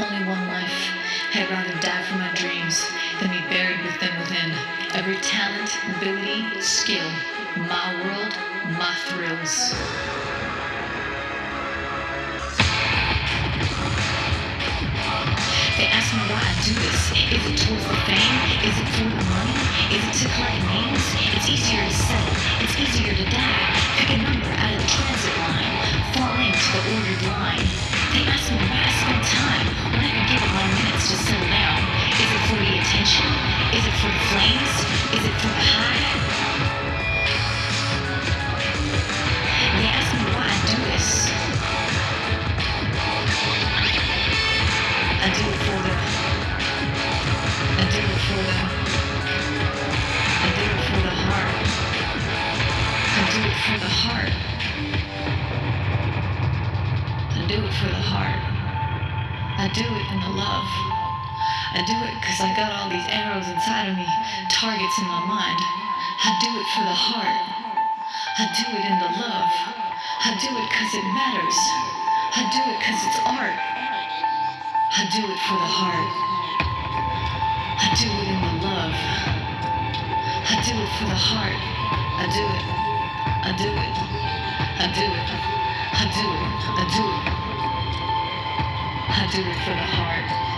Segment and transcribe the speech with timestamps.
[0.00, 0.96] Only one life.
[1.34, 2.88] I'd rather die for my dreams
[3.20, 4.50] than be buried with them within.
[4.94, 7.10] Every talent, ability, skill.
[7.68, 8.32] My world,
[8.80, 9.76] my thrills.
[15.76, 17.02] They ask me why I do this.
[17.36, 18.36] Is it towards the fame?
[18.64, 19.56] Is it for the money?
[19.92, 21.04] Is it to collect names?
[21.36, 22.36] It's easier to settle.
[22.64, 23.68] It's easier to die.
[24.00, 25.76] Pick a number out of the transit line.
[26.16, 27.68] Fall into the ordered line.
[28.16, 29.19] They ask me why I spend
[34.00, 34.76] The flames?
[35.12, 36.00] Is it the high?
[39.76, 41.28] They ask me why I do this.
[45.20, 45.92] I do it for the.
[47.76, 48.56] I do it for the.
[50.40, 51.52] I do it for the heart.
[53.20, 54.32] I do it for the heart.
[57.36, 58.40] I do it for the heart.
[59.58, 60.99] I do it in the love.
[61.72, 64.06] I do it because I got all these arrows inside of me,
[64.50, 65.60] targets in my mind.
[66.24, 67.38] I do it for the heart.
[68.36, 69.52] I do it in the love.
[70.26, 71.58] I do it because it matters.
[72.36, 73.56] I do it because it's art.
[74.92, 76.10] I do it for the heart.
[77.80, 78.96] I do it in the love.
[80.44, 81.56] I do it for the heart.
[82.20, 82.64] I do it.
[83.46, 83.96] I do it.
[84.76, 85.28] I do it.
[85.94, 86.50] I do it.
[86.74, 87.24] I do it.
[89.08, 90.49] I do it for the heart.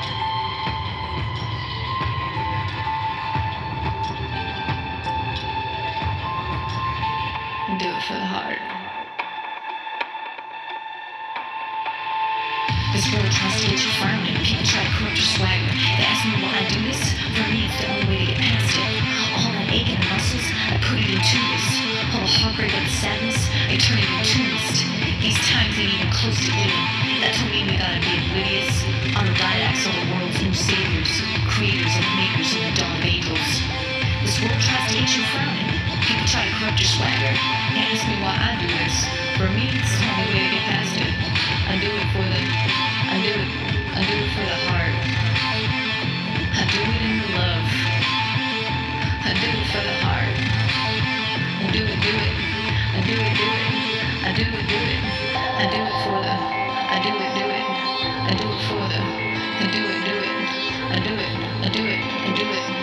[13.03, 14.39] This world tries to get you frowning.
[14.47, 15.75] People try to corrupt your swagger.
[15.75, 17.03] They ask me why I do this.
[17.35, 18.95] For me, it's the only way to get past it.
[19.43, 21.67] All in the muscles, I put it into this.
[22.15, 24.87] All the heartbreak and the sadness, I turn it into mist.
[25.19, 26.79] These times ain't even close to Eden.
[27.27, 28.71] That don't mean we gotta be oblivious.
[29.19, 31.11] Autodidacts of the world's new saviors,
[31.51, 33.51] creators and makers of the dawn of angels.
[34.23, 35.75] This world tries to get you frowning.
[36.07, 37.35] People try to corrupt your swagger.
[37.75, 38.95] They ask me why I do this.
[39.35, 41.11] For me, it's the only way to get past it.
[41.67, 42.72] I do it for the,
[53.03, 54.23] do it, do it.
[54.23, 55.03] I do it, do it.
[55.35, 57.67] I do it for the, I do it, do it.
[58.23, 60.33] I do it for the, I do it, do it.
[60.87, 62.83] I do it, I do it, I do it.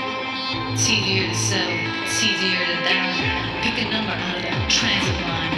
[0.76, 1.72] Easier to sell,
[2.04, 3.62] easier to die.
[3.64, 5.56] Pick a number out of the transit line.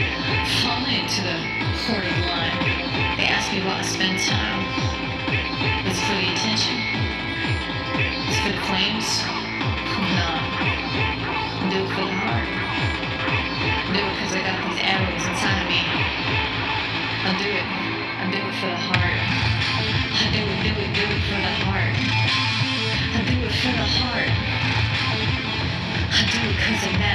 [0.61, 1.37] Fall into the
[1.87, 3.17] hoarded line.
[3.17, 4.61] They ask me why I spend time.
[5.89, 6.77] It's for the attention.
[8.29, 9.40] It's for the claims.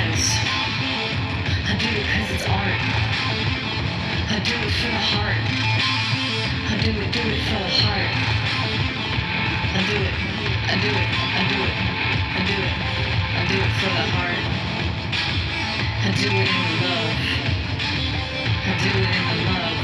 [0.06, 0.38] Because.
[1.66, 2.78] I do it because it's art.
[4.30, 5.42] I do it for the heart.
[6.70, 8.10] I do it, do it for the heart.
[9.74, 10.14] I do it.
[10.70, 11.08] I do it.
[11.10, 11.74] I do it.
[12.36, 12.74] I do it.
[13.34, 14.42] I do it for the heart.
[15.98, 17.14] I do it in the love.
[18.62, 19.78] I do it in the love.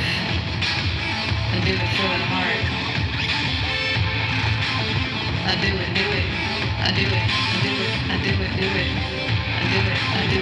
[1.50, 2.62] I do it for the heart.
[5.42, 6.26] I do it, do it.
[6.78, 7.26] I do it.
[7.42, 7.92] I do it.
[8.10, 9.21] I do it, do it.
[9.74, 10.40] I do